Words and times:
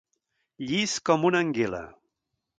Llis 0.69 0.95
com 1.11 1.29
una 1.31 1.43
anguila. 1.47 1.85